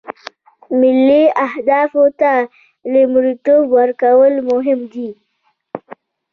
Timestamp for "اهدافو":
1.45-2.03